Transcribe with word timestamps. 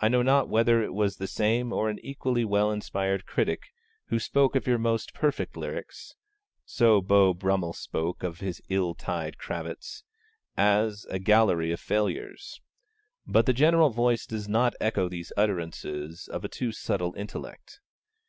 I 0.00 0.06
know 0.06 0.22
not 0.22 0.48
whether 0.48 0.80
it 0.80 0.94
was 0.94 1.16
the 1.16 1.26
same 1.26 1.72
or 1.72 1.90
an 1.90 1.98
equally 2.04 2.44
well 2.44 2.70
inspired 2.70 3.26
critic, 3.26 3.72
who 4.06 4.20
spoke 4.20 4.54
of 4.54 4.64
your 4.68 4.78
most 4.78 5.12
perfect 5.12 5.56
lyrics 5.56 6.14
(so 6.64 7.00
Beau 7.00 7.34
Brummell 7.34 7.72
spoke 7.72 8.22
of 8.22 8.38
his 8.38 8.62
ill 8.68 8.94
tied 8.94 9.38
cravats) 9.38 10.04
as 10.56 11.04
'a 11.06 11.18
gallery 11.18 11.66
of 11.72 11.80
your 11.80 11.84
failures.' 11.84 12.60
But 13.26 13.46
the 13.46 13.52
general 13.52 13.90
voice 13.90 14.24
does 14.24 14.48
not 14.48 14.74
echo 14.80 15.08
these 15.08 15.32
utterances 15.36 16.28
of 16.28 16.44
a 16.44 16.48
too 16.48 16.70
subtle 16.70 17.12
intellect. 17.16 17.80